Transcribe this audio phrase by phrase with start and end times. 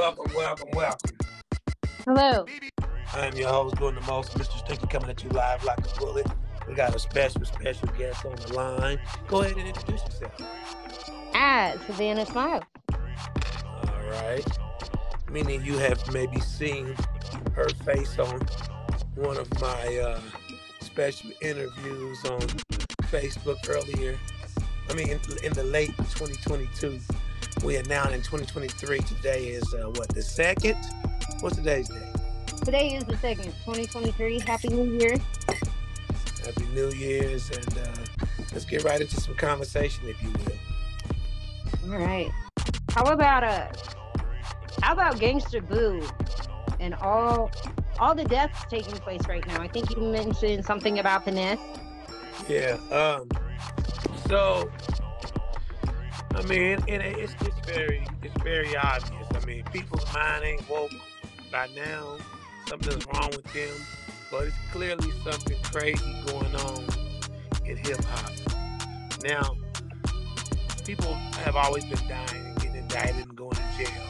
[0.00, 1.10] Welcome, welcome, welcome.
[2.06, 2.46] Hello.
[3.12, 4.58] I'm your host, doing the most, Mr.
[4.60, 6.26] Stinky, coming at you live like a bullet.
[6.66, 8.98] We got a special, special guest on the line.
[9.28, 10.32] Go ahead and introduce yourself.
[11.34, 12.64] Ah, Savannah Smile.
[12.94, 14.58] All right.
[15.30, 16.96] Many of you have maybe seen
[17.52, 18.40] her face on
[19.16, 20.20] one of my uh,
[20.80, 22.40] special interviews on
[23.12, 24.18] Facebook earlier.
[24.88, 27.00] I mean, in, in the late 2022.
[27.64, 29.00] We are now in 2023.
[29.00, 30.76] Today is uh, what the second?
[31.40, 32.08] What's today's day?
[32.64, 34.40] Today is the second, 2023.
[34.40, 35.16] Happy New Year.
[36.44, 41.92] Happy New Year's, and uh, let's get right into some conversation, if you will.
[41.92, 42.30] All right.
[42.90, 43.68] How about uh,
[44.82, 46.06] how about Gangsta Boo
[46.80, 47.50] and all
[47.98, 49.60] all the deaths taking place right now?
[49.60, 51.58] I think you mentioned something about finesse.
[52.48, 52.78] Yeah.
[52.90, 53.28] Um.
[54.28, 54.70] So,
[56.34, 59.26] I mean, it, it's it's very it's very obvious.
[59.34, 60.92] I mean, people's mind ain't woke
[61.50, 62.16] by now.
[62.68, 63.74] Something's wrong with them,
[64.30, 66.84] but it's clearly something crazy going on
[67.64, 68.32] in hip hop.
[69.24, 69.56] Now,
[70.84, 74.02] people have always been dying and getting indicted and going to jail.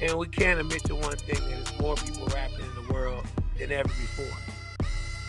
[0.00, 3.24] And we can't admit to one thing that there's more people rapping in the world
[3.58, 4.36] than ever before.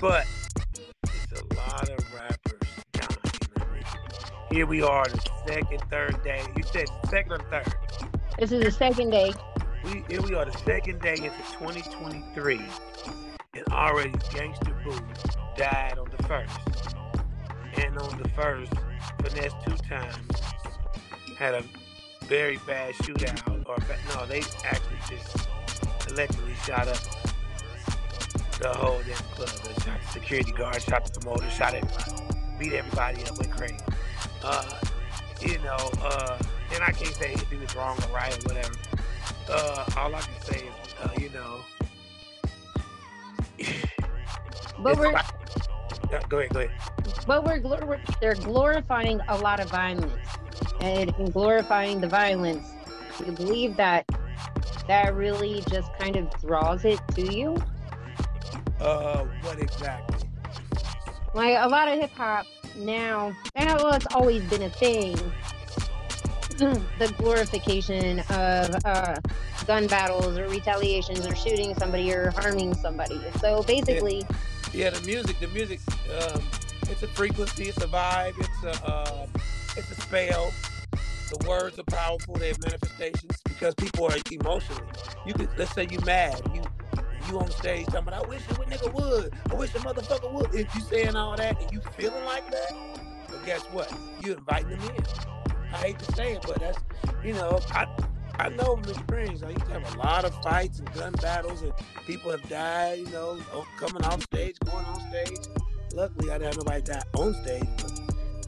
[0.00, 0.26] But
[1.04, 2.73] it's a lot of rappers
[4.54, 6.40] here we are, the second, third day.
[6.56, 7.74] You said second or third?
[8.38, 9.32] This is the second day.
[9.82, 12.60] We here we are, the second day into 2023,
[13.54, 14.96] and already Gangsta Boo
[15.56, 16.56] died on the first,
[17.78, 18.72] and on the first,
[19.24, 20.40] finesse two times
[21.36, 21.64] had a
[22.26, 23.76] very bad shootout, or
[24.14, 25.48] no, they actually just
[26.10, 26.98] allegedly shot up
[28.60, 29.48] the whole damn club.
[29.48, 32.22] They shot the security guard, shot the promoter, shot everybody,
[32.60, 33.78] beat everybody up, went crazy.
[34.44, 34.80] Uh,
[35.40, 36.38] you know, uh,
[36.74, 38.74] and I can't say he was wrong or right or whatever.
[39.48, 41.60] Uh, all I can say is, uh, you know,
[44.82, 45.24] But we're like-
[46.10, 46.70] Yeah, go ahead, go ahead.
[47.26, 50.12] but we're glor- they're glorifying a lot of violence,
[50.80, 52.66] and in glorifying the violence,
[53.18, 54.04] Do you believe that
[54.88, 57.56] that really just kind of draws it to you.
[58.80, 60.28] Uh, what exactly?
[61.32, 62.44] Like a lot of hip hop
[62.76, 65.16] now, and well, it's always been a thing.
[66.58, 69.16] the glorification of uh,
[69.66, 73.20] gun battles or retaliations or shooting somebody or harming somebody.
[73.40, 74.24] So basically,
[74.72, 75.80] Yeah, the music, the music,
[76.20, 76.42] um,
[76.88, 79.26] it's a frequency, it's a vibe, it's a, uh,
[79.76, 80.52] it's a spell.
[80.92, 82.34] The words are powerful.
[82.34, 84.82] They have manifestations because people are emotionally.
[85.26, 86.62] You could, let's say you mad, you
[87.30, 90.54] you on stage talking about, I wish a nigga would, I wish a motherfucker would.
[90.54, 92.72] If you saying all that and you feeling like that,
[93.28, 93.92] but guess what?
[94.22, 95.04] You inviting them in.
[95.72, 96.78] I hate to say it, but that's
[97.24, 97.86] you know, I
[98.38, 99.42] I know from experience.
[99.42, 101.72] I used to have a lot of fights and gun battles, and
[102.06, 102.98] people have died.
[102.98, 103.38] You know,
[103.78, 105.48] coming off stage, going on stage.
[105.92, 107.68] Luckily, I didn't have nobody die on stage.
[107.76, 108.00] But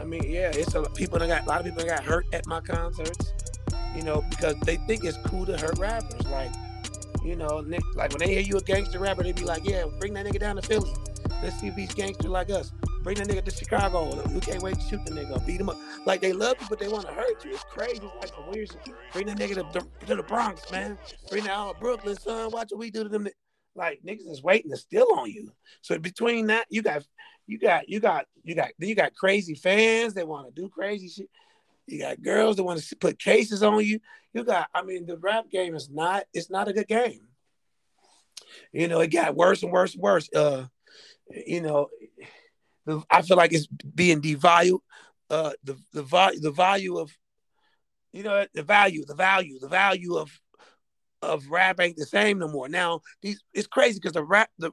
[0.00, 2.26] I mean, yeah, it's a people that got a lot of people that got hurt
[2.32, 3.32] at my concerts.
[3.94, 6.26] You know, because they think it's cool to hurt rappers.
[6.26, 6.50] Like,
[7.24, 10.12] you know, like when they hear you a gangster rapper, they be like, yeah, bring
[10.14, 10.92] that nigga down to Philly.
[11.42, 12.72] Let's see if he's gangster like us.
[13.02, 14.22] Bring that nigga to Chicago.
[14.28, 15.76] We can't wait to shoot the nigga, beat him up.
[16.06, 17.52] Like they love you, but they want to hurt you.
[17.52, 18.00] It's crazy.
[18.02, 18.70] It's like some weird.
[19.12, 20.98] Bring that nigga to, to the Bronx, man.
[21.30, 22.50] Bring that out of Brooklyn, son.
[22.52, 23.26] Watch what we do to them.
[23.74, 25.50] Like niggas is waiting to steal on you.
[25.80, 27.04] So between that, you got,
[27.46, 31.08] you got, you got, you got, you got crazy fans that want to do crazy
[31.08, 31.28] shit.
[31.92, 34.00] You got girls that want to put cases on you.
[34.32, 37.28] You got, I mean, the rap game is not, it's not a good game.
[38.72, 40.28] You know, it got worse and worse and worse.
[40.34, 40.64] Uh,
[41.46, 41.88] you know,
[42.86, 44.80] the, I feel like it's being devalued.
[45.28, 47.10] Uh, the the value the value of,
[48.12, 50.30] you know, the value the value the value of
[51.20, 52.68] of rap ain't the same no more.
[52.68, 54.72] Now these it's crazy because the rap the